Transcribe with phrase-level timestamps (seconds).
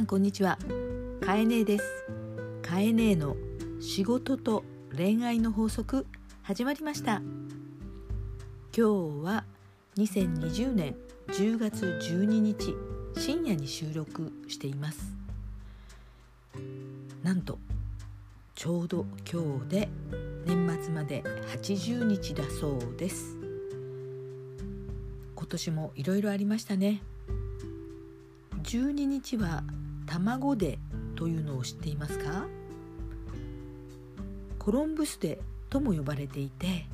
[0.00, 0.56] んこんにちは。
[1.20, 1.84] かえねえです。
[2.62, 3.36] かえねえの
[3.80, 4.64] 仕事と
[4.96, 6.06] 恋愛の法則
[6.42, 7.20] 始まりました。
[8.74, 9.44] 今日は
[9.96, 10.96] 2020年
[11.28, 12.74] 10月12日
[13.18, 15.14] 深夜に収録しています。
[17.22, 17.58] なんと
[18.54, 19.88] ちょうど今日で
[20.46, 21.22] 年末まで
[21.62, 23.36] 80日だそうです。
[25.36, 27.02] 今年もいろいろありましたね。
[28.62, 29.62] 12日は
[30.10, 32.48] 卵デーというのを知っていますか？
[34.58, 35.38] コロンブスデ
[35.68, 36.86] とも呼ばれていて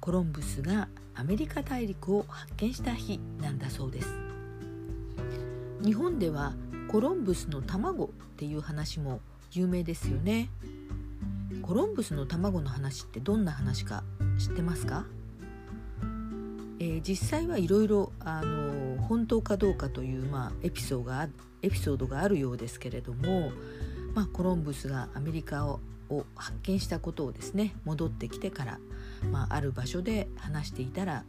[0.00, 4.08] コロンブスがアメリカ大陸を発見した日なんだそうです。
[5.84, 6.54] 日本では
[6.88, 8.08] コロンブスの卵っ
[8.38, 9.20] ていう話も
[9.52, 10.48] 有名ですよね。
[11.60, 14.02] コロンブスの卵の話ってどんな話か
[14.38, 15.04] 知ってますか？
[16.78, 18.12] えー、実際はいろいろ
[19.08, 21.28] 本当かどうかという、まあ、エピソードが
[21.62, 23.52] エピソードがあるようですけれども、
[24.14, 25.80] まあ、コロンブスがアメリカを
[26.34, 28.78] 発見したことをですね戻ってきてから、
[29.30, 31.24] まあ、ある場所で話していたら、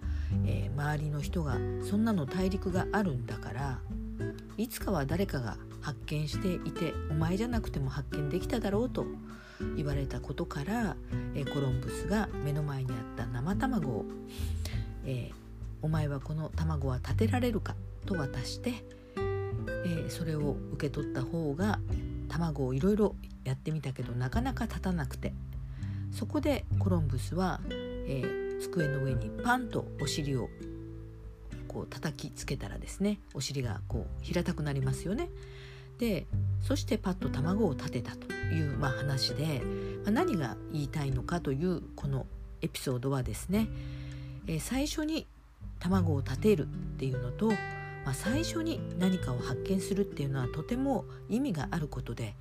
[0.45, 3.79] えー、周りの人がそんなの大陸があるんだから
[4.57, 9.05] いつかは誰かが発見していてお前じゃなくても発見できただろうと
[9.75, 10.95] 言われたことから、
[11.35, 14.05] えー、コロンブスが目の前にあった生卵を、
[15.05, 15.33] えー、
[15.81, 18.83] お前はこの卵は立てられるかと渡して、
[19.85, 21.79] えー、それを受け取った方が
[22.29, 25.33] 卵をいろいろやってみたけどなかなか立たなくて
[26.11, 30.49] そこでコロンブスは、えー、机の上にパンとお尻を
[31.67, 35.29] こう叩きつけたらですねお尻がこう平たくなりますよね。
[35.97, 36.25] で
[36.61, 39.61] そしてパッと卵を立てたという、まあ、話で、
[40.03, 42.25] まあ、何が言いたいのかというこの
[42.61, 43.67] エピソードはですね、
[44.47, 45.27] えー、最初に
[45.79, 46.67] 卵を立てるっ
[46.97, 47.51] ていうのと、
[48.05, 52.35] まあ、最初に何かを発見するっていうのはとても意味があることで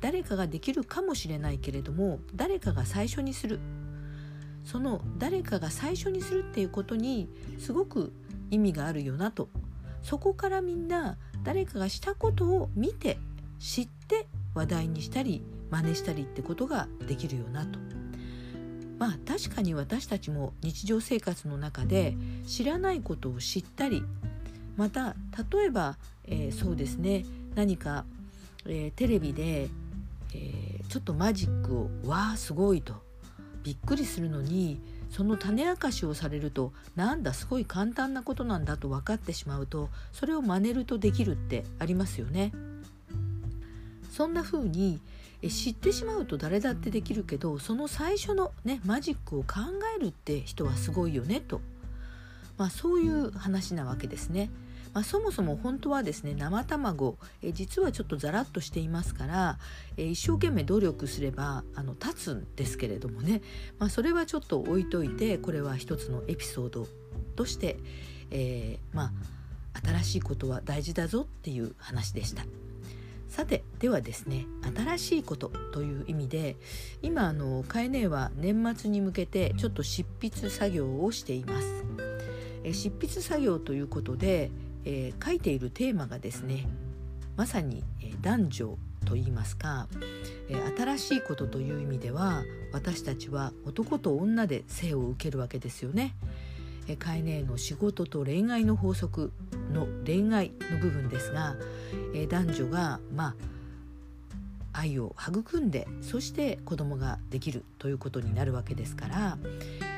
[0.00, 3.60] 誰かができるかもしれないけれども誰かが最初にする
[4.64, 7.28] その誰かが最初にするっていうことに
[7.58, 8.12] すごく
[8.50, 9.48] 意味があるよなと
[10.02, 13.18] そこからみんな誰かがしたことを見て
[13.58, 17.78] 知って話題にしたり真似したりってことができるよなと。
[18.98, 22.14] まあ確かに私たちも日常生活の中で
[22.46, 24.04] 知らないことを知ったり
[24.76, 25.14] また
[25.52, 27.24] 例えば、えー、そうですね。
[27.54, 28.04] 何か、
[28.66, 29.68] えー、テレビで、
[30.34, 32.94] えー、ちょっとマジックを「わあすごい」と。
[33.62, 42.52] びっくりするのにその種明かしをされるとなんだすごい簡単なことなんだと分かってしまうとそれを真似るとできるってありますよね。
[44.10, 45.00] そんな風に
[45.48, 49.60] 知ってしまうと誰だってできるけどその最初のねマジックを考
[49.96, 51.60] えるって人はすごいよねと、
[52.62, 54.48] まあ、そういう話なわけですね。
[54.94, 59.58] まあ、そもそも本当はですね生卵え実はちょっとザラッとしていますから
[59.96, 63.40] え一生懸命努力すればあの立つんですけれどもね、
[63.78, 66.86] まあ、それはちょっと置いといてこれは一つのエピソード
[67.34, 67.78] として、
[68.30, 69.06] えー、ま
[69.74, 72.44] あ新しいことは大事だぞっていう話でした。
[73.28, 74.46] さてではですね
[74.76, 76.56] 新しいことという意味で
[77.00, 82.11] 今あのカエネは年末に向けてちょっと執筆作業をしています。
[82.64, 84.50] え執筆作業ということで、
[84.84, 86.66] え、書いているテーマがですね
[87.36, 89.88] まさに、え、男女と言いますか、
[90.48, 96.14] え、新しいことという意味では私たちは男と女で生を受けるわけですよね。
[96.88, 99.32] えカエネの仕事と恋愛の法則
[99.72, 101.56] の恋愛の部分ですが、
[102.14, 103.34] え男女がまあ
[104.72, 109.38] 愛を育んでそして子供ができるということになるわけですから、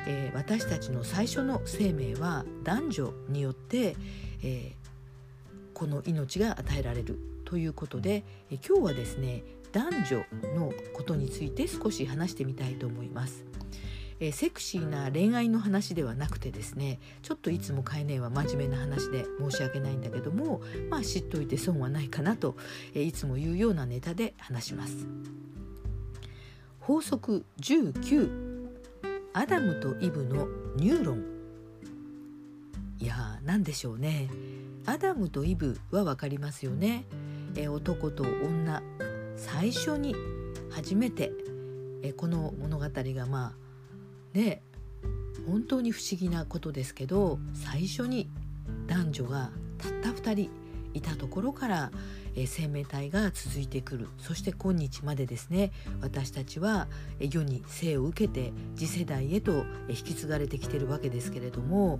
[0.07, 3.95] えー、私たちの最初の生命は男女によって、
[4.43, 4.73] えー、
[5.73, 13.45] この命が与えられるということで、え今日はですね男女のことについて少し話してみたいと思います。
[14.19, 22.55] えー、セクシーな恋愛の話ではなくてですねちょっといつもカエネは真面目な話で申し訳ないんだけどもまあ知っといて損はないかなと、
[22.93, 25.05] えー、いつも言うようなネタで話します。
[26.79, 28.44] 法則19
[29.37, 30.47] アダムとイブの
[30.77, 31.23] ニューロン。
[32.99, 34.29] いや何でしょうね。
[34.85, 37.03] アダムとイブは分かりますよね、
[37.53, 38.81] え、男と女。
[39.35, 40.15] 最初に
[40.69, 41.33] 初めて、
[42.01, 43.53] え、この物語がまあ
[44.31, 44.61] で
[45.45, 48.29] 本当に不思議なことですけど最初に
[48.87, 50.49] 男女がたった2人
[50.95, 51.91] いたところから、
[52.35, 54.07] え生命体が続いてくる。
[54.17, 55.71] そして今日までですね
[56.01, 56.87] 私たちは
[57.19, 61.99] 世に生を受けて次世代へと引き継がれてきてるわけですけれども、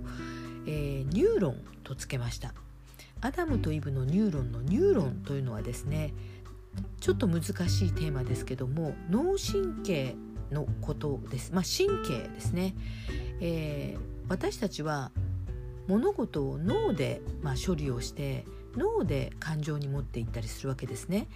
[0.66, 2.52] えー、ニューロンとつけました。
[3.22, 6.12] アダムとイブのニューロンのニューロンというのはですね
[7.00, 10.14] ちょっと難しいテーマですけども脳神経
[10.50, 12.74] のことです、まあ、神経ですね、
[13.40, 15.10] えー、私たちは
[15.88, 18.44] 物事を脳で、まあ、処理をして
[18.76, 21.28] 脳で感情に持っていったりするわけですね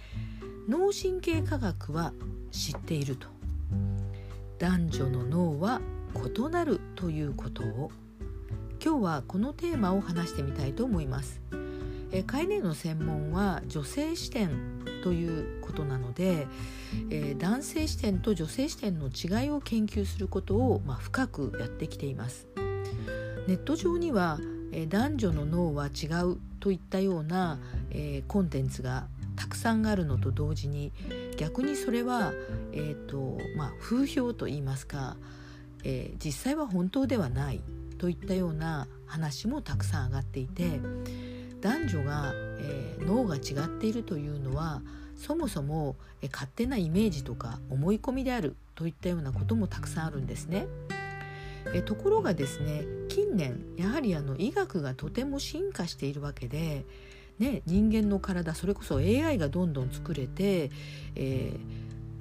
[0.67, 2.13] 脳神経科学は
[2.51, 3.27] 知っていると
[4.59, 5.81] 男女の脳は
[6.15, 7.91] 異なるということを
[8.83, 11.39] 今日はこのテーマを話してみたいと思います。
[12.11, 14.49] えカイネの専門は女性視点
[15.03, 16.47] ということなので、
[17.09, 22.47] え男性視点と女性視点の違いを研究することを、まあ、深くやってきています。
[23.47, 24.39] ネット上には、
[24.71, 27.59] え男女の脳は違うといったような、
[27.91, 30.91] えコンテンツがたくさんあるのと同時に
[31.37, 32.33] 逆にそれは、
[32.73, 35.15] えーとまあ、風評といいますか、
[35.83, 37.61] えー、実際は本当ではない
[37.97, 40.79] といったような話もたくさん上がっていて
[41.59, 44.81] 男女が、えー、脳が違っているというのは
[45.15, 50.65] そもそも、え、勝手なイメージとか思い込みであるといったようなこともたくさんあるんですね。
[51.73, 56.85] えところがですね近年やはりあの医学がとても進化しているわけで、
[57.39, 60.71] ね、人間の体それこそ AI がどんどん作れて、
[61.15, 61.53] え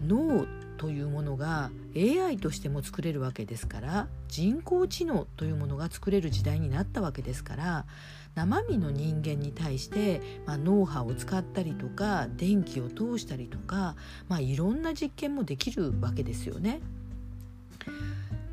[0.02, 7.84] ー、脳というものが AI としても作れるわけですから人工知能というものが作れる時代になったわけですから
[8.34, 13.96] 生身の人間に対して、まあ、脳波を使ったりとか電気を通したりとか、
[14.28, 16.80] まあ、いろんな実験もできるわけですよね。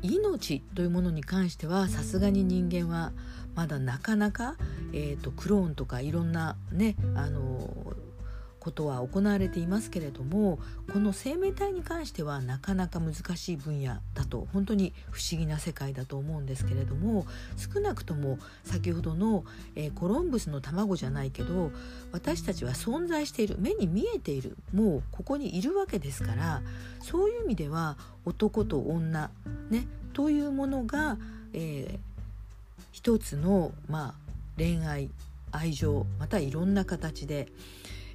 [0.02, 3.12] 命というものに関してはさすがに人間は
[3.54, 4.56] まだなかなか、
[4.92, 7.94] えーと、とクローンとかいろんなねあの
[8.68, 10.58] ことは行われていますけれども
[10.92, 17.26] この生命体に関してはなかなか難しい分野だと本当に不思議な世界だと思うんですけれども
[17.56, 19.44] 少なくとも先ほどの、
[19.74, 21.72] えー、コロンブスの卵じゃないけど
[22.12, 26.60] 私たちは存在している目に見えているもうここにいるわけですから
[27.00, 29.30] そういう意味では男と女、
[29.70, 31.16] ね、というものが、
[31.54, 31.98] えー、
[32.92, 34.14] 一つの、まあ、
[34.58, 35.08] 恋愛
[35.52, 37.48] 愛情またいろんな形で、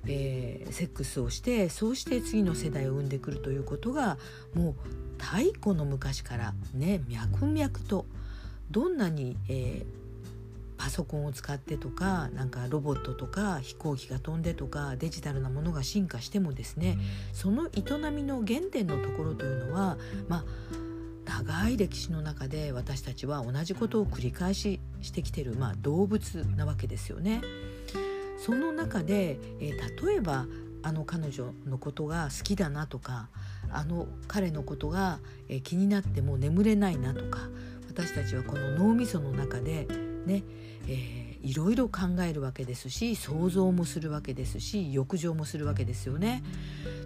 [0.08, 4.18] えー、セックスをしてそうして次の世代を生んでくるということが
[4.54, 8.06] もう太古の昔からね脈々と
[8.72, 16.98] どんなに、えー、パソコンを使ってとかなんかロボットとか飛行機が飛んでとかデジタルなものが進化してもですね
[17.32, 19.98] その営みの原点のところというのは
[20.28, 20.44] まあ
[21.26, 27.42] 長い歴史の中で私たちは同じことを繰り返ししてきてる、まあ、動物なわけですよね。
[28.44, 30.48] その中で、えー、例えば
[30.82, 33.30] あの彼女のことが好きだなとか
[33.72, 37.40] あの彼のことが、えー、気になっても眠れないなとか
[37.88, 39.88] 私たちはこの脳みその中で
[40.26, 40.44] ね、
[40.90, 46.44] えー、いろいろ考えるわけですし想像もするわけですし欲情もするわけですよね。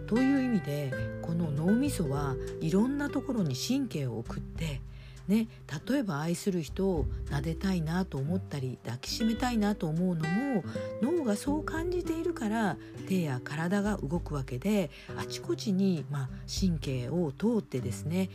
[0.08, 0.92] という意味で
[1.22, 4.82] この脳みそはいろんなところに神経を送って
[5.28, 5.48] ね、
[5.90, 10.64] 例えば愛する人を撫でたいなと思ったり抱きしめたいなと思うのも
[11.02, 12.78] 脳がそう感じているから
[13.10, 18.30] 手や体が動くわけであちこちに、まあ、神経を通ってですね、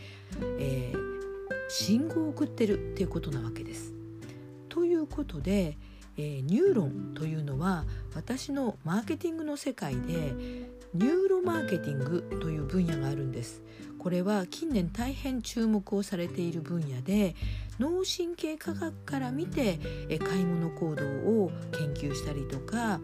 [0.59, 0.99] えー、
[1.71, 3.95] 信号を送ってるっていうことなわけです。
[4.69, 5.79] ということで、
[6.17, 10.35] えー、ニューロンというのは私のマーケティングの世界で
[10.95, 13.63] ニューロマーケティングという分野があるんです。
[14.03, 17.37] これは近年大変注目をされている分野で
[17.79, 19.79] 脳神経科学から見て
[20.25, 23.01] 買い物行動を研究したりとか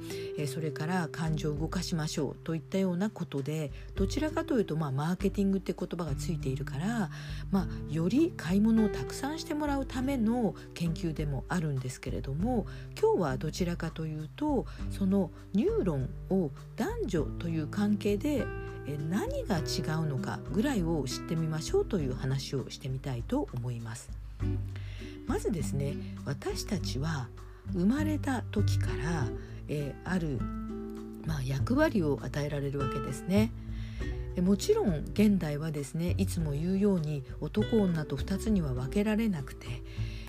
[0.46, 7.10] それから感情を動かしましょうといったようなことでどちらかというとまあマーケティングって言葉がついているから、
[7.50, 12.66] まあ、より買い物をたくさんしてもらうための研究でもあるんですけれども
[13.00, 18.44] 今日はどちらかというとそのニューロンを男女という関係で
[19.10, 24.27] 何が違うのかぐらいを知ってみましょうという話をしてみたいと思います。
[25.26, 27.28] まずですね私たちは
[27.72, 29.28] 生まれた時から、
[29.68, 30.38] えー、ある、
[31.26, 33.52] まあ、役割を与えられるわけですね。
[34.40, 39.66] もちろん現代はですねいつも言うように男女と2つには分けられなくて、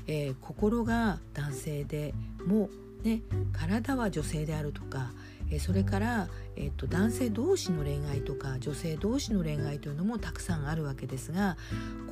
[0.07, 2.69] えー、心が男性でも、
[3.03, 3.21] ね、
[3.53, 5.11] 体は女性であるとか
[5.51, 11.57] えそれから、えっと、男性同士の恋愛とか女性同士の恋愛というのもたくさんあるわけですが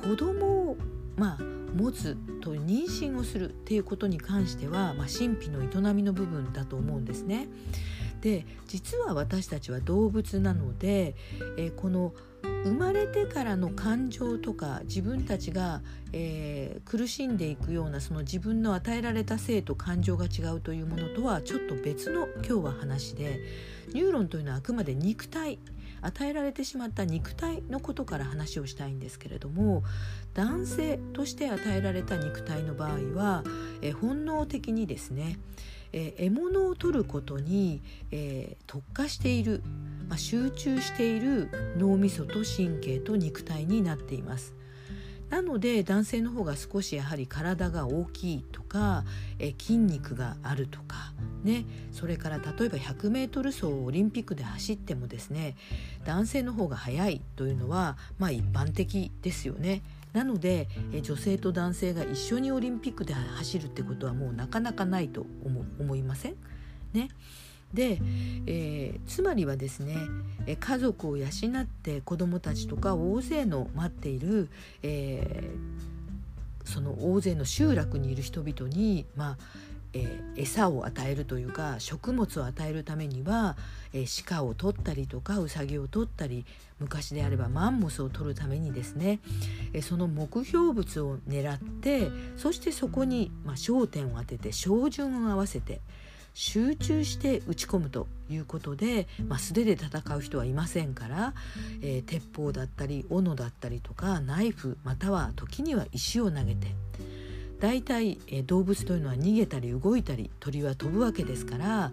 [0.02, 0.76] 子供を
[1.16, 1.42] まあ
[1.74, 7.48] 持つと妊娠をするっていうことに関しては、まあ、神秘の営みの部分だと思うんですね。
[8.20, 11.14] で実は私たちは動物なので、
[11.56, 12.14] えこの
[12.64, 15.80] 生まれてからの感情とか自分たちが、
[16.12, 23.40] えー、苦しんでいくようなその自分の与えられた性と感情が違うというものとはちょっと別の今日は話で
[23.94, 25.58] ニューロンというのはあくまで肉体
[26.00, 29.82] 与えられてしまった肉体のことから話をしたいんですけれども
[30.34, 33.42] 男性として与えられた肉体の場合は、
[33.82, 35.40] え本能的にですね、
[35.92, 39.62] え獲物を取ることに、え特化している、
[40.08, 44.54] まあ、集中している脳みそと神経と肉体になっています。
[45.30, 49.04] なので男性の方が少しやはり体が大きいとか
[49.38, 51.12] え筋肉があるとか
[51.44, 55.56] ねそれから例えば 100m 走をオリンピックで走ってもですね
[56.04, 59.82] 男性の方が速いというのはまあ一般的ですよね。
[60.18, 66.34] なのでえ女性と男性が一緒にオリンピックで走るってことはもうなかなかないと思思いません？
[66.92, 67.08] ね。
[67.72, 68.00] で、
[68.46, 69.94] えー、つまりはですね
[70.58, 74.48] 家族を養って子どもたちとか大勢の待っている、
[74.82, 79.38] えー、その大勢の集落にいる人々に、まあ
[79.94, 83.56] えー、餌を与えるというか食物を与えるためには、
[83.92, 86.44] えー、鹿を取ったりとかウサギを取ったり
[86.78, 89.20] 昔であればマンモスを取るためにですね、
[89.72, 95.80] えー、その目標物を狙ってそしてそこに、まあ、焦点を当てて照準を合わせて
[96.34, 101.34] 集中して打ち込むということで、まあ、素手で戦う人はいませんから、
[101.82, 106.68] えー、鉄砲だったり斧だったりとかナイフまたは時には石を投げて
[107.60, 111.92] 大体、え、動物というのは逃げたり動いたり鳥は飛ぶわけですから、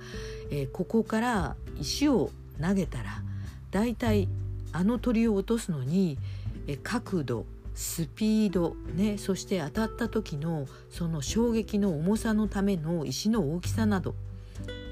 [0.51, 2.31] え、ここから石を
[2.61, 3.21] 投げたら
[3.71, 4.27] 大体
[4.71, 6.17] あの鳥を落とすのに、
[6.67, 7.45] え角度
[7.75, 14.15] スピード、ね、そして当たった時のその衝撃の重さのための石の大きさなど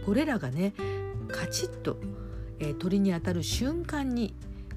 [0.06, 0.74] これらがね
[1.30, 1.98] カチッと、
[2.60, 4.34] え、鳥に当たる瞬間に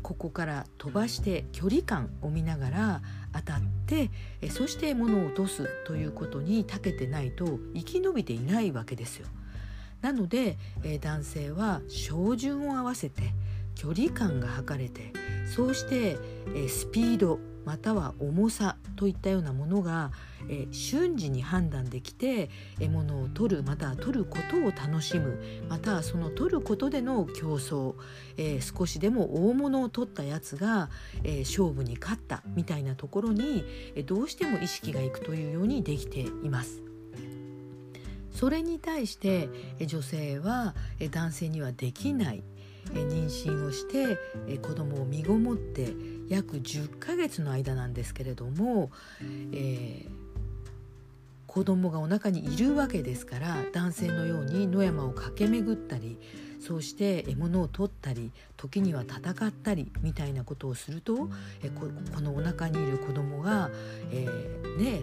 [0.07, 3.03] ここから飛ばして距離感を見ながら
[3.35, 9.27] 当たって、え、そして物を落とすということに長けてないと生き延びていないわけですよ。
[10.03, 13.33] なので、え、男性は照準を合わせて
[13.75, 15.13] 距離感が測れて
[15.53, 16.19] そうして、
[16.55, 20.13] えスピードまたは重さといったようなものが、
[20.49, 27.95] え瞬時に判断できて獲物を取るまたは取ることを楽しむまたはその取ることでの競争、
[28.37, 30.89] えー、少しでも大物を取ったやつが、
[31.25, 33.65] えー、勝負に勝ったみたいなところに、
[33.97, 36.87] えどうしても意識がいくというようにできています。
[38.31, 39.49] それに対して
[39.81, 40.75] 女性は
[41.11, 42.45] 男性にはできない
[42.93, 44.19] 妊娠をして
[44.59, 45.95] 子供を身ごもって
[46.29, 48.91] 約10ヶ月の間なんですけれども、
[49.53, 50.09] えー、
[51.47, 56.19] 子供がお腹にいるわけですから男性のように野山を駆け巡ったり
[56.61, 61.29] そうして獲物を取ったり時には戦ったりみたいなことをすると
[61.63, 63.71] えここのお腹にいる子供が、
[64.11, 65.01] えー、ね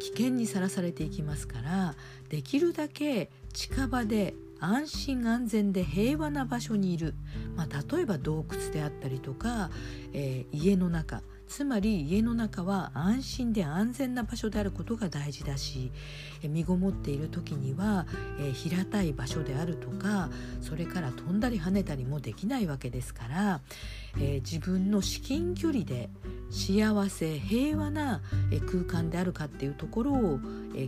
[0.00, 1.94] 危険にさらされていきますから
[2.28, 7.14] できるだけ近場で安心安全で平和な場所にいる、
[7.56, 9.70] まあ、例えば洞窟であったりとか、
[10.12, 15.92] えー、家の中つまり家の中は安心で安全な場所であることが大事だし
[16.42, 18.06] 身ごもっている時には、
[18.54, 20.30] 平たい場所であるとか
[20.62, 23.60] それから飛んだり跳ねたりもできないわけですから、
[24.18, 26.08] え、自分の至近距離で
[26.50, 28.22] 幸せ平和な
[28.70, 30.40] 空間であるかっていうところを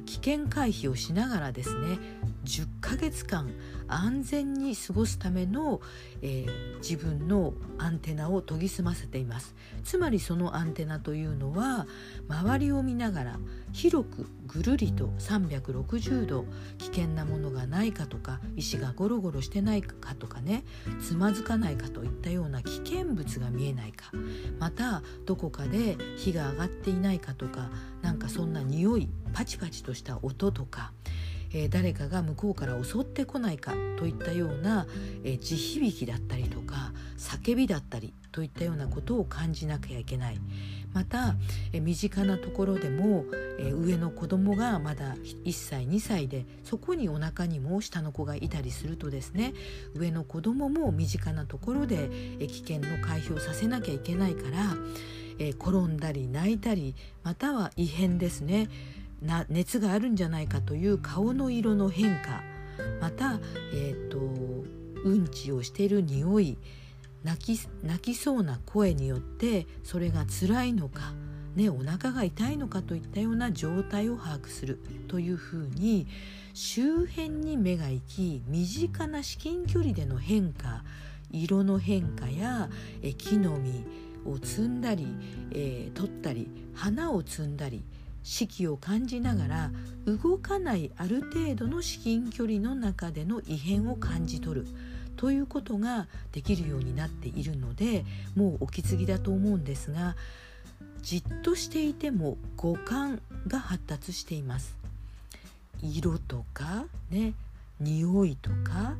[0.06, 1.98] 危険回避をしながらですね
[2.46, 3.50] 10ヶ月間
[3.88, 5.80] 安全に過ごすための、
[6.22, 9.54] えー、自分のアンテナを研ぎ澄ませています。
[9.82, 11.86] つまりそのアンテナというのは
[12.28, 13.38] 周りを見ながら
[13.72, 16.46] 広くぐるりと360度
[16.78, 20.64] 危険なものがないかとか石がゴロゴロしてないかとかね
[21.00, 24.10] つまずかないかといったような危険物が見えないか。
[24.58, 27.70] またどこかで火が上がっていないかとか
[28.02, 30.92] なんかそんな匂いパチパチとした音とか
[31.54, 34.86] えー、誰かが向こうから襲ってこないかといったような、
[35.22, 40.40] えー、地響きだったりとか叫びだったりといったようなことを感じなきゃいけない。
[40.92, 41.34] また、
[41.72, 43.24] え身近なところでも、
[43.58, 49.54] え上の子供がまだ1歳2歳でそこにお腹にも下の子がいたりするとですね
[49.94, 52.08] 上の子供も身近なところで、
[52.38, 54.76] え危険の回避をさせなきゃいけないから、
[55.40, 56.94] え転んだり泣いたり
[57.24, 58.68] または異変ですね。
[59.24, 62.42] な熱があるんじゃないかという顔の色の変化。
[63.00, 63.40] また、
[63.72, 66.58] えーと、うんちをしている匂い
[67.22, 71.14] 泣き泣きそうな声によってそれが辛いのか、
[71.54, 76.06] ね、お腹が痛いのかといったような状態を把握するというふうに
[76.52, 80.84] 周辺に目が行き身近な至近距離での変化
[81.30, 82.68] 色の変化や
[83.18, 83.84] 木の実
[84.26, 85.06] を摘んだり、
[85.50, 87.84] えー、取ったり花を摘んだり
[88.24, 89.70] 四季を感じながら
[90.06, 94.66] 動かないある程度の至近距離の中での異変を感じ取る
[95.16, 98.04] ということができるようになっているので
[98.34, 100.16] もうお気づきだと思うんですが
[101.02, 104.74] じっとしていても五感が発達しています。
[105.82, 107.34] 色とかね
[107.78, 108.94] 匂いとか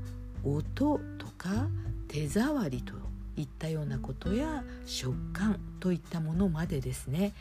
[0.45, 1.69] 音とか
[2.09, 2.93] 手触りと
[3.37, 7.33] いったようなことや食感といったものまでですね、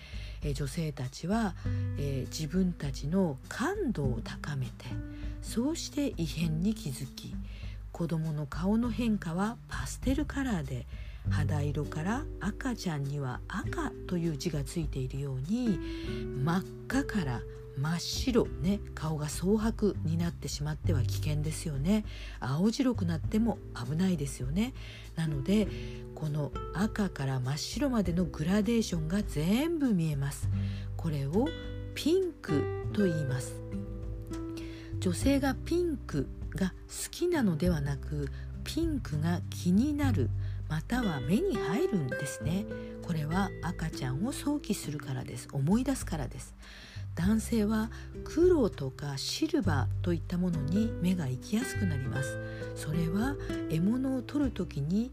[0.43, 1.55] え女性たちは、
[1.97, 4.85] え、自分たちの感度を高めて
[5.41, 7.35] そうして異変に気づき
[7.91, 10.85] 子どもの顔の変化はパステルカラーで
[11.29, 15.79] 肌色から赤ちゃんには赤という字がついているように
[16.43, 17.41] 真っ赤から
[17.77, 22.05] 真っ白ね顔が蒼白になってしまっては危険ですよね。
[22.39, 24.73] 青白くなっても危ないですよね。
[25.15, 25.67] なので
[26.13, 30.49] この赤から真っ白までのグラデーションが全部見えます。
[30.97, 31.47] これを
[31.95, 32.63] ピンク
[32.93, 33.55] と言います。
[34.99, 38.29] 女性がピンクが好きなのではなく
[38.63, 40.29] ピンクが気になる
[40.73, 42.65] または目に入るんですね。
[43.05, 45.47] これは赤ちゃんを想起するからです。
[45.53, 46.55] 思い出すからです。
[47.13, 47.91] 男性は
[48.23, 52.39] 黒とかシルバーといったものに目が行きやすくなります。
[52.75, 53.35] それは
[53.69, 55.11] 獲物を取る時に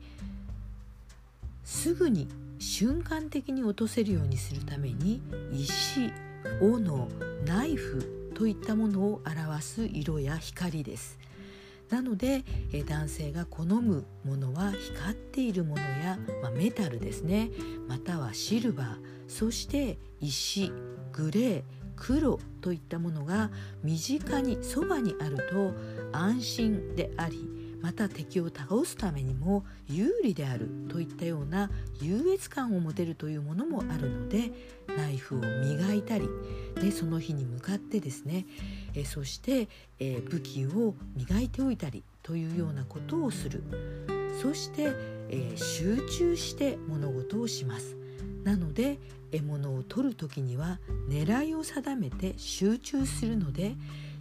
[1.63, 2.27] すぐに
[2.59, 5.21] 瞬間的に落とせるようにするために
[5.53, 6.11] 石
[6.63, 7.07] 斧
[7.45, 11.20] ナイフといったものを表す色や光です。
[11.91, 17.51] なのでえ男性が好むものは光っているものや、まあ、メタルですね。
[17.89, 18.97] またはシルバー
[19.29, 20.73] そして石
[21.13, 21.63] グレー
[21.97, 23.51] 黒といったものが
[23.83, 25.73] 身近にそばにあると
[26.17, 31.71] 安心でありまた敵を倒すためにも有利であるといったような
[32.01, 34.51] 優越感を持てるというものもあるので
[34.97, 36.29] ナイフを磨いたり
[36.81, 38.47] でその日に向かってですね
[38.95, 43.63] えそして、え武器を磨いておいたりというようなことをする。
[44.41, 44.93] そして、
[45.29, 47.97] え集中して物事をします。
[48.45, 48.99] なので
[49.33, 53.75] 獲物を取る時には狙いを定めて集中するので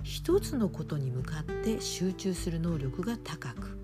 [0.03, 3.77] 一つのことに向かって集中する能力が高く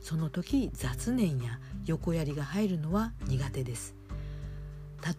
[0.00, 3.94] その時雑念や横やりが入るのは苦手です。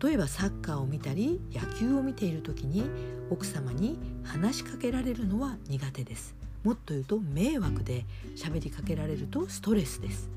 [0.04, 2.84] 例えばサッカーを見たり野球を見ている時に
[3.32, 6.36] 奥様に話しかけられるのは苦手です。
[6.64, 10.30] もっと言うと迷惑で喋りかけられるとストレスです。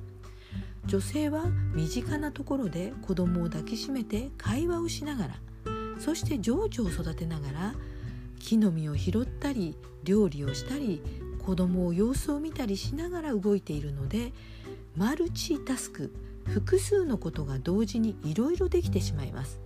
[0.87, 5.35] 女性は身近なところで子供を抱きしめて会話をしながら
[5.98, 7.74] そして情緒を育てながら
[8.44, 11.00] 木の実を拾ったり料理をしたり
[11.44, 14.35] 子供を様子を見たりしながら動いているので
[14.96, 16.12] マルチタスク
[16.44, 19.59] 複数のことが同時にいろいろできてしまいます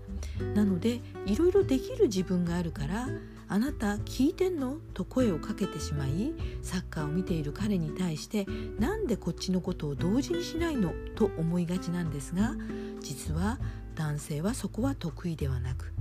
[0.55, 3.09] なのでいろいろできる自分があるから
[3.51, 8.47] 「あなた聞いてんの?」と声をかけてしまいサッカーを見ている彼に対して
[8.79, 12.55] 「なんでこっちのことを同時にしないの?」と思いがちなんですが
[13.01, 13.59] 実は
[13.97, 15.93] 男性はそこは得意ではなく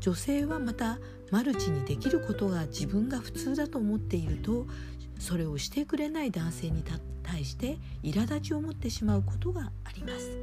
[0.00, 0.98] 女性はまた
[1.30, 4.66] マルチにできることが自分が普通だと思っていると
[5.18, 6.82] それをしてくれない男性に
[7.22, 10.38] 対して苛立ちを持ってしまうことがあります。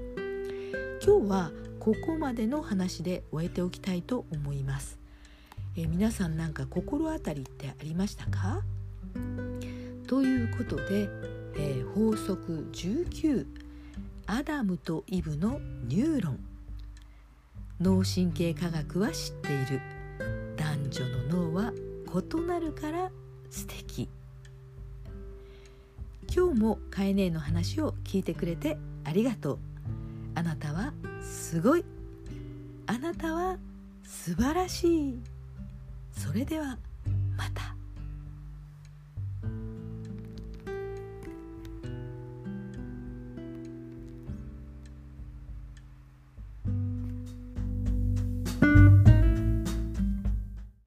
[1.06, 4.98] 今日はここまでの話で終えておきたいと思います、
[5.78, 8.64] え、皆さんなんか心当たりってありましたか？
[10.08, 11.08] ということで、
[11.58, 13.46] えー、法則19
[14.26, 16.55] アダムとイブのニューロン。
[17.82, 19.82] 脳神経科学は知っている。
[20.56, 23.12] 男女の脳は異なるから
[23.50, 24.08] 素敵。
[26.34, 29.60] 今日もカエネの話を聞いてくれてありがとう。
[30.36, 31.84] あなたはすごい。
[32.88, 33.58] あなたは
[34.04, 35.20] 素晴らしい。
[36.14, 36.78] それでは